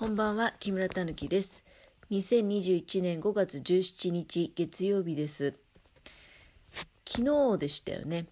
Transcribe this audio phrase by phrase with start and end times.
[0.00, 1.62] こんばんは、木村たぬきです。
[2.10, 5.58] 2021年5月17日月曜日です。
[7.06, 8.24] 昨日でしたよね。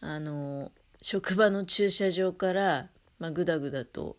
[0.00, 0.72] あの、
[1.02, 2.88] 職場の駐車場から、
[3.18, 4.16] まあ、ぐだぐだと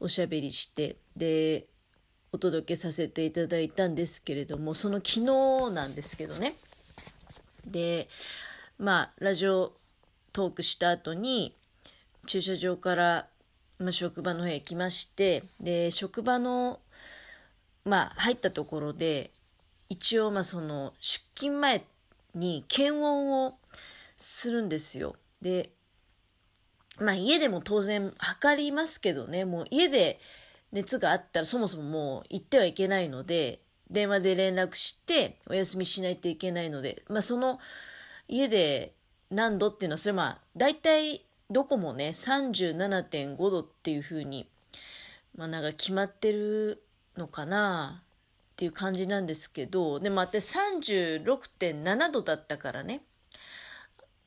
[0.00, 1.66] おしゃべりして、で、
[2.32, 6.56] お届けさせていただいたんですけれども、その昨日なんですけどね。
[7.66, 8.08] で、
[8.78, 9.74] まあ、ラジオ
[10.32, 11.54] トークした後に、
[12.26, 13.28] 駐車場から
[13.82, 16.80] まあ、職場の方へ来ましてで職場の、
[17.84, 19.30] まあ、入ったところで
[19.88, 21.84] 一応まあその出勤前
[22.34, 23.58] に検温を
[24.16, 25.16] するんですよ。
[25.42, 25.70] で
[26.98, 30.18] まあ家でも当然測りますけどねもう家で
[30.72, 33.60] 熱があったらそもそももう行ってはいけないので
[33.90, 37.58] 電話で連絡してお休みしないといけないので、まあ、その
[38.28, 38.94] 家で
[39.30, 44.48] 何度っていうのはそれまあ大体どこもね、37.5度っていう風に、
[45.36, 46.82] まあなんか決まってる
[47.16, 48.02] のかな
[48.52, 53.02] っていう感じなんですけど、でも私36.7度だったからね、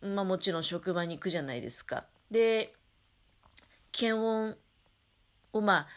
[0.02, 2.06] まあもちろん職場に行くじゃないですか。
[2.30, 2.74] で、
[3.92, 4.56] 検温
[5.54, 5.88] をまあ、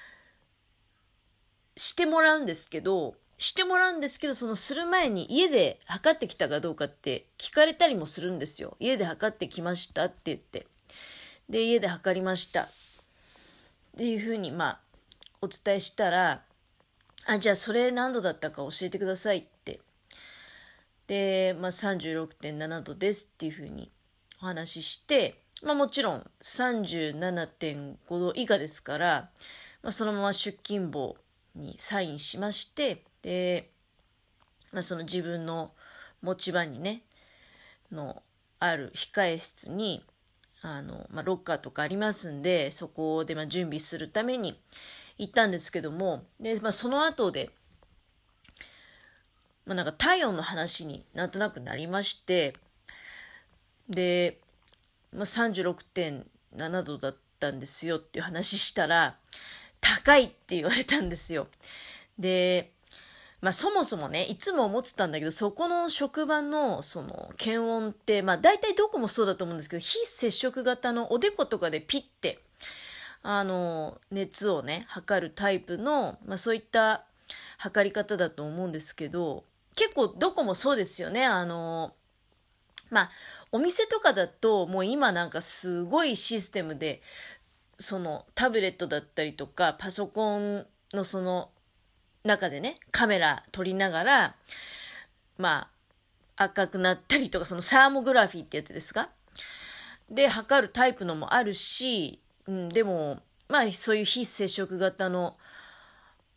[1.77, 8.77] してもらうんですけど、してもらうんですけど、そのする前に家で測ってきたかどうかって聞かれたりもするんですよ。
[8.81, 10.67] 家で測ってきましたって言って。
[11.49, 12.63] で、家で測りました。
[12.63, 12.69] っ
[13.97, 14.81] ていうふうに、まあ、
[15.41, 16.43] お伝えしたら、
[17.27, 19.81] あ、じゃあそれ何度だったか教えてくださいって。
[21.07, 23.91] で、まあ、36.7度ですっていうふうに
[24.43, 29.31] お話しして、まあもちろん37.5度以下ですから、
[29.83, 31.17] まあ、そのまま出勤簿
[31.55, 33.71] にサインしまして、で、
[34.73, 35.73] まあ、その自分の
[36.23, 37.03] 持ち場にね、
[37.91, 38.23] の
[38.61, 40.05] ある控え室に
[40.63, 44.61] あの、まあ、ロッカーとかありますんで、そこでま準備するために
[45.19, 47.51] 行ったんですけども、で、まあ、その後で、
[49.67, 52.55] まあ、なんか体温の話になんとなくなりまして、
[53.89, 54.41] で、
[55.13, 59.17] まあ、36.7度だったんですよっていう話したら、
[59.81, 61.49] 高いって言われたんですよ。
[62.19, 62.73] で、
[63.41, 72.41] まあそもそもね、いつも思ってたんだけど、そこの職場のその検温って、まあ大体どこもそうだと思うんですけど、非接触型のおでことかでピッて、
[73.23, 77.05] あの、熱をね、測るタイプの、まあそういった
[77.59, 79.45] 測り方だと思うんですけど、
[79.77, 81.25] 結構どこもそうですよね。
[81.25, 81.95] あの、
[82.91, 83.11] まあ、
[83.53, 87.03] お店とかだともう今なんかすごいシステムで、
[87.79, 91.51] そのタブレットだったりとか、パソコンのその
[92.25, 94.37] 中でね、カメラ撮りながら、
[95.37, 95.69] ま
[96.37, 99.11] あ、赤くなったりとか、そのサーモグラフィーってやつですか？
[100.11, 105.37] で、測るタイプのもあるし、うん、でも、まあ、そういう非接触型の、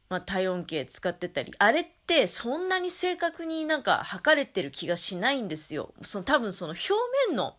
[0.10, 5.94] まあ、体温計使ってたり、あれってそんなに正確になんか測れてる気がしないんですよ。
[6.02, 6.94] その多分その表
[7.30, 7.56] 面の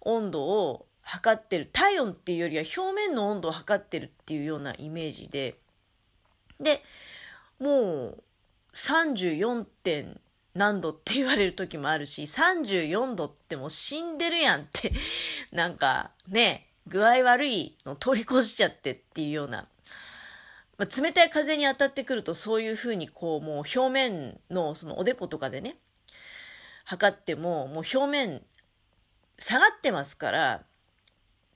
[0.00, 5.56] 温度を測ってる、体温っていうよりは表面の温度を測ってるっていうようなイメージで、
[6.60, 6.82] で、
[7.62, 8.24] もう
[8.74, 10.20] 34点
[10.54, 14.92] 何度って言われる時もあるし、34度ってもう死んでるやんって
[15.52, 19.68] なんかね、具合悪いの通り越しちゃってっていうような、
[20.76, 25.76] まあ、冷たい風に当たってくるとそういうふうにこうもう表面のそのおでことかでね、
[26.84, 28.44] 測ってももう表面
[29.38, 30.64] 下がってますから、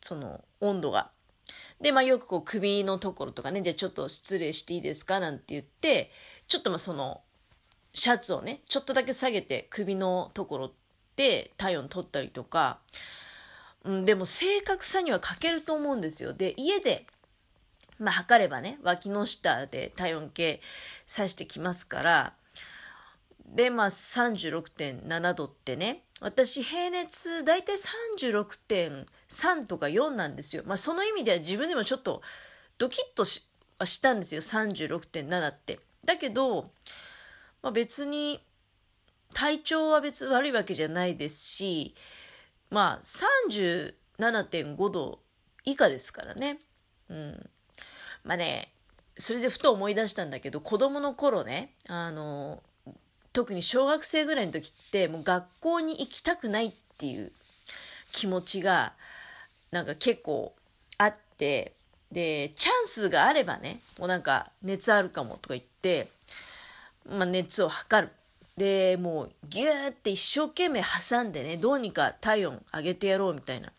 [0.03, 1.16] その温度が。
[1.81, 6.11] で、まあよくこう首のところとかね、じゃあちょっと失礼していいですかなんて言って、
[6.49, 7.21] ちょっとまあその、
[7.93, 10.73] シャツをね、ちょっとだけ下げて首のところ
[11.17, 12.79] で体温取ったりとか、
[13.85, 16.33] うん、でも正確さには欠けると思うんですよ。
[16.33, 17.07] で、家で、
[17.99, 20.61] まあ測ればね、脇の下で体温計
[21.07, 22.35] さしてきますから、
[23.47, 27.75] で、まあ36.7度ってね、私平熱大体
[28.21, 30.63] 36.3とか4なんですよ。
[30.67, 32.23] まあその意味では自分でもちょっと
[32.79, 33.47] ドキッとし
[33.85, 34.41] したんですよ。
[34.41, 35.81] 36.7って。
[36.05, 36.71] だけど、
[37.63, 38.41] まあ、別に
[39.35, 41.95] 体調は別悪いわけじゃないですし、
[42.71, 45.19] まあ37.5度
[45.65, 46.61] 以下ですからね。
[47.11, 47.51] うん。
[48.25, 48.73] まあね、
[49.19, 52.63] それでふと思い出したんだけど、子供の頃ね、あの、
[53.37, 57.33] 特に小学生ぐらいの時ってもう学校に行きたくないっていう
[58.11, 58.95] 気持ちが
[59.71, 60.55] なんか結構
[60.97, 61.75] あって
[62.11, 66.09] でチャンスがあればねもうなんか熱あるかもとか言って、
[67.07, 68.13] まあ、熱を測る。
[68.57, 73.71] でもうギューって一生懸命挟んでねどうにか体温上げてやろうみたいな。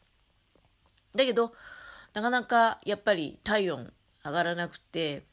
[1.16, 1.52] だけど
[2.14, 3.92] なかなかやっぱり体温
[4.24, 5.24] 上がらなくて、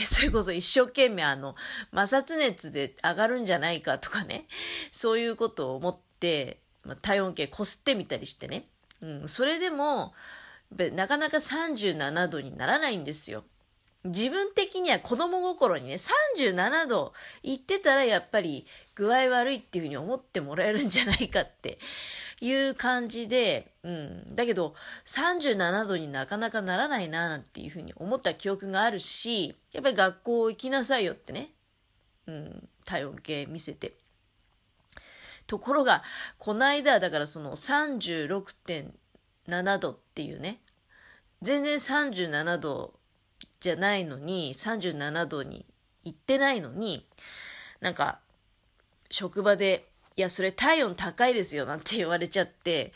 [0.06, 1.54] それこそ一生懸命あの、
[1.94, 4.46] 摩擦熱で上がるんじゃないかとかね、
[4.90, 8.68] そういうことを思って、ま、体温計こすってみたりしてね。
[9.00, 10.14] うん、それでも、
[10.70, 13.44] なかなか37度にならないんですよ。
[14.04, 15.96] 自分的には子供心にね、
[16.44, 17.12] 37度
[17.42, 21.78] 行ってたらやっぱり具合悪いっていうふうに思ってもらえるんじゃないかって
[22.40, 24.34] いう感じで、うん。
[24.34, 24.74] だけど、
[25.06, 31.50] 37度になかなかならないな、なんていうふうに思った記憶があるし、やっぱり学校行きなさいよってね、
[32.26, 33.94] うん、体温計見せて。
[35.46, 36.02] ところが、
[36.38, 40.60] この間、だからその36.7度っていうね、
[41.42, 42.94] 全然37度
[43.60, 45.64] じゃないのに、37度に
[46.04, 47.06] 行ってないのに、
[47.80, 48.20] なんか、
[49.10, 52.94] 職場で、いや、それ体温高いですよなんて言われちゃって、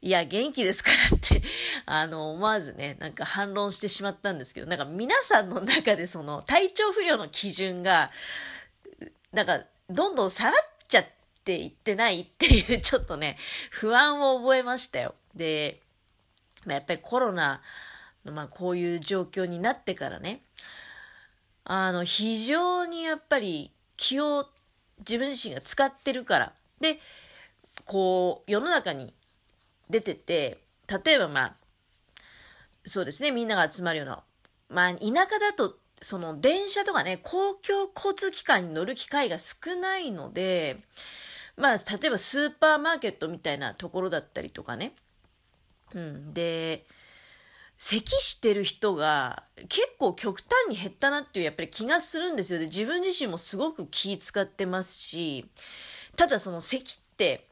[0.00, 1.42] いや、元気ですからって
[1.84, 8.10] あの、思わずね、なんか反論してしまったんですけど、なんか皆さんの中でその体調不良の基準が、
[9.32, 10.52] なんか、どんどん下がっ
[10.88, 11.06] ちゃっ
[11.44, 13.36] ていってないっていう、ちょっとね、
[13.70, 15.14] 不安を覚えましたよ。
[15.34, 15.82] で、
[16.64, 17.60] まあ、やっぱりコロナ
[18.24, 20.42] の、まあ、こういう状況になってからね、
[21.64, 24.48] あの、非常にやっぱり気を
[25.00, 26.52] 自分自身が使ってるから。
[26.80, 26.98] で、
[27.84, 29.14] こう、世の中に
[29.90, 30.62] 出てて、
[31.04, 31.56] 例えばまあ、
[32.84, 34.22] そうですね、みんなが集まるような、
[34.68, 40.78] まあ、田舎だと、その電車とかね、公共交通機関に乗る機会が少ないので、
[41.56, 44.94] まあ、例えばスーパーマーケットみたいなところだったりとかね。
[45.94, 46.34] うん。
[46.34, 46.84] で、
[47.78, 52.58] 咳してる人が結構極端に減ったなっていうやっぱり気がするんですよ。
[52.58, 55.50] で、自分自身もすごく気使ってますし、
[56.16, 57.48] ただその咳って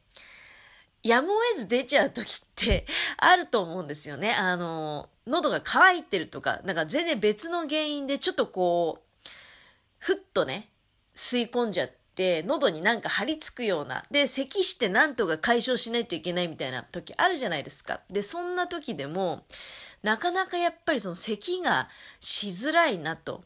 [1.03, 2.87] やむを得ず出ちゃう時って
[3.17, 4.33] あると思うんですよね。
[4.33, 9.29] あの、喉が渇いてるとか、なんか全然別の原因でちょっとこう、
[9.99, 10.71] ふっとね、
[11.15, 18.01] 吸い込んじゃって、喉になんか張り付くような、で、咳してなんとか解消しないといけないみたいな時あるじゃないですか。
[18.09, 19.45] で、そんな時でも、
[20.01, 21.89] なかなかやっぱりその咳が
[22.19, 23.43] しづらいなと、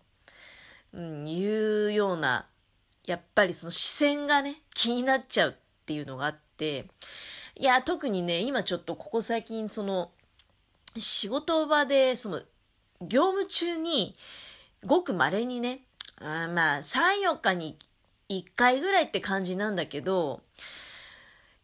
[0.94, 2.48] うん、いうような、
[3.06, 5.54] やっぱりその視線がね、気になっちゃうっ
[5.86, 6.88] ていうのがあって、
[7.56, 10.12] いや、特にね、今ちょっとここ最近、その、
[10.98, 12.42] 仕事場で、その、
[13.02, 14.16] 業務中に、
[14.86, 15.82] ごく稀にね、
[16.18, 17.78] あまあ、3、4日に
[18.30, 20.42] 1回ぐらいって感じなんだけど、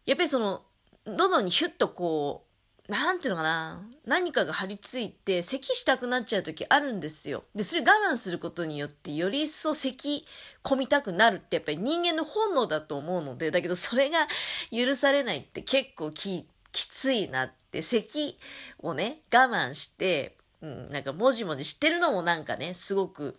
[0.04, 0.62] やっぱりその、
[1.06, 2.44] 喉にヒュッとこ
[2.88, 7.44] う、なんていうのかな、何かが張り付いて、咳したくなっちゃう時あるんですよ。
[7.54, 10.24] で、それ我慢することによって、より一層咳
[10.62, 14.28] 込みたくなるってやっぱり人間の本能だと思うので、だけどそれが
[14.70, 18.38] 許されないって結構き、きついなって、咳
[18.78, 23.36] をね、我慢して、うん、なんかもじもじしてるのもなんかね、すごく、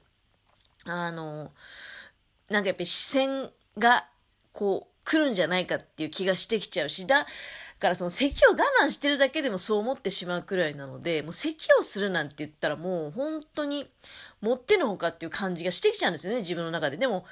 [0.85, 1.51] あの、
[2.49, 4.07] なんかやっぱり視線が、
[4.53, 7.25] こう、来るんじゃないかっていう気がしてきちゃうし、だ
[7.79, 13.89] からその咳を我慢してるだけでもそう思ってしまうくらいなので、もう咳をするなんて言ったらもう本当に、
[14.41, 16.97] もってのほかっていう感じがしてきちゃうんですよね、自分の中で。
[16.97, 17.25] でも、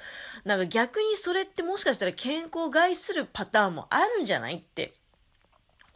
[0.44, 4.94] なんか逆にそれってもしかしたら健康を害するパターンもあるんじゃないって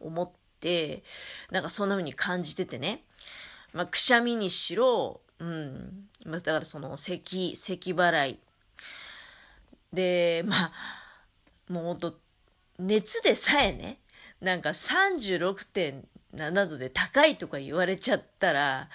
[0.01, 0.31] 思っ
[0.61, 1.03] て、
[1.51, 3.05] なんかそんな風に感じててね。
[3.73, 6.09] まあ、くしゃみにしろ、うん。
[6.27, 8.39] まあ、だからその咳、咳払い。
[9.93, 10.73] で、まあ、
[11.73, 12.19] もうほんと、
[12.79, 14.01] 熱でさえね、
[14.41, 18.89] なんか36.7度で高いとか言われちゃったら、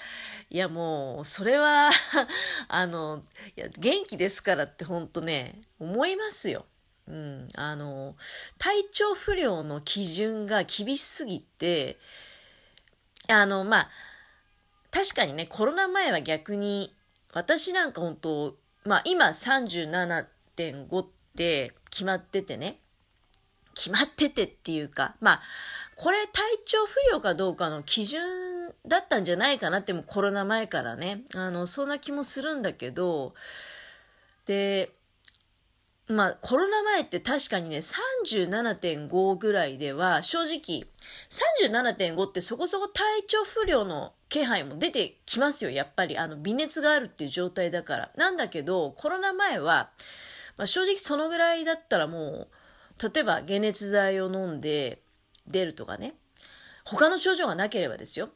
[0.49, 1.91] いやもう、それは
[2.67, 3.23] あの、
[3.55, 6.65] いや、元気ですからってほんとね、思いますよ。
[7.07, 7.49] うん。
[7.55, 8.15] あの、
[8.57, 11.99] 体調不良の基準が厳しすぎて、
[13.27, 13.89] あの、まあ、
[14.91, 16.95] 確かにね、コロナ前は逆に、
[17.33, 21.05] 私なんか本当まあ今37っ
[21.37, 22.79] て決まっててね、
[23.75, 25.41] 決まっててっていうか、まあ、
[25.95, 28.21] これ体調不良かどうかの基準
[28.87, 33.33] だったんじゃないかなってもコロナ前からね、あの、そんな気もするんだけど、
[34.45, 34.91] で、
[36.07, 40.85] まあ、コロナ前って確かにね、37.5ぐらいでは、正直、
[41.29, 46.17] 37.5ってそこそこ体調不良の気配も出てきますよ、やっぱり。
[46.17, 48.11] あの、微熱があるっていう状態だから。
[48.17, 49.89] なんだけど、コロナ前は、
[50.57, 52.47] まあ、正直そのぐらいだったらも
[52.99, 55.01] う、例えば解熱剤を飲んで、
[55.47, 56.15] 出るとかね。
[56.83, 58.29] 他の症状がなければですよ。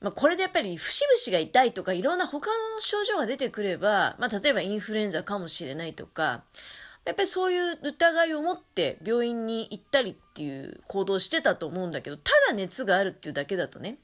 [0.00, 6.44] まあ、これでやっぱり節々が痛いとかいろんな他の症状が出てくれば、まあ、例えばインフルエンザかもしれないとか、
[7.04, 13.98] やっぱりそういう疑いを持って病院に行ったりっていう行動してたと思うんだけど、ただ熱があるっていうだけだとね、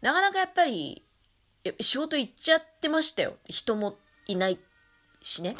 [0.00, 1.04] なかなかやっぱり
[1.80, 3.36] 仕事行っちゃってましたよ。
[3.46, 4.58] 人もいない
[5.22, 5.56] しね。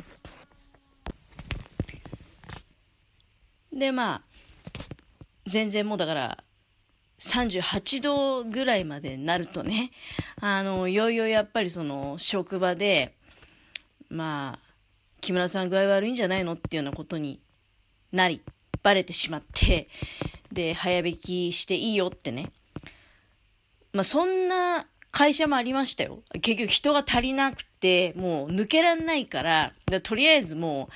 [3.72, 4.22] で、まあ、
[5.46, 6.44] 全然もうだから、
[7.20, 9.90] 38度ぐらいまでなるとね、
[10.40, 13.14] あの、いよいよやっぱりその、職場で、
[14.08, 14.70] まあ、
[15.20, 17.40] 木村さん具合悪いんじゃないのっていうようなことに
[18.12, 18.40] なり、
[18.82, 19.88] バレてしまって、
[20.50, 22.50] で、早引きしていいよってね。
[23.92, 26.22] まあ、そんな会社もありましたよ。
[26.40, 30.92] 結局人が足りなくて、もう抜けらんないから、からとりあえずもう、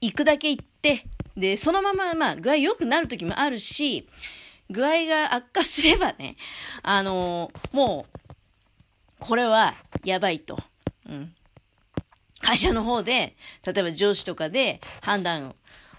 [0.00, 1.04] 行くだけ行って、
[1.36, 4.08] で、そのまま、まあ、具合良くなる時もあるし、
[4.70, 6.36] 具合が悪化すればね、
[6.82, 8.18] あのー、もう、
[9.18, 9.74] これは
[10.04, 10.58] やばいと。
[11.08, 11.34] うん。
[12.40, 15.54] 会社の方で、例えば上司とかで判断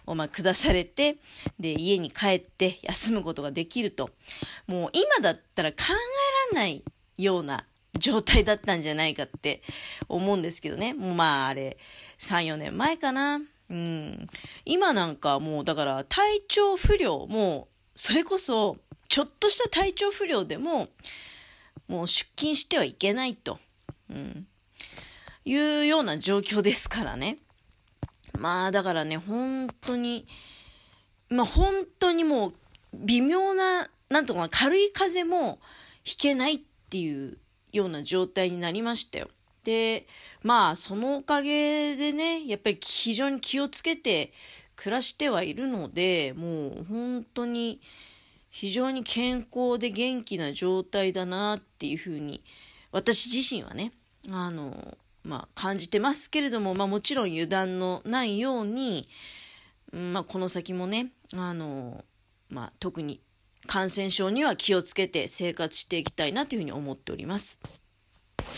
[0.05, 1.17] をまあ下されて、
[1.59, 4.09] で、家に帰って休むことができると。
[4.67, 5.77] もう今だったら考
[6.51, 6.83] えられない
[7.17, 7.65] ような
[7.97, 9.61] 状態だったんじゃないかって
[10.09, 10.93] 思うんですけどね。
[10.93, 11.77] もうまああれ、
[12.19, 13.39] 3、4年前かな。
[13.73, 14.27] うん。
[14.65, 18.77] 今なんかもうだから体調不良、もうそれこそ
[19.09, 20.89] ちょっとした体調不良でも、
[21.87, 23.59] もう出勤してはいけないと。
[24.09, 24.47] うん。
[25.45, 27.39] いうような状況ですからね。
[28.37, 30.27] まあだからね、本当に、
[31.29, 32.53] まあ本当にもう
[32.93, 35.59] 微妙な、なんとか軽い風も
[36.05, 36.59] 引けないっ
[36.91, 37.39] ていう
[37.71, 39.29] ような状態になりましたよ。
[39.63, 40.07] で、
[40.41, 44.33] まあそのおかげでね、やっぱり非常に気をつけて
[44.75, 47.81] 暮らしてはいるので、もう本当に
[48.49, 52.43] 非常に健康で元気な状態だなっていうふうに、
[52.91, 53.93] 私自身はね、
[54.31, 59.07] あの、まあ、感じてますけれども、まあ、もちろん油断のないように、
[59.91, 62.03] まあ、この先もね、あの、
[62.49, 63.21] まあ、特に
[63.67, 67.61] 感染症には気をつけて生活していきたいなというふうに思っております。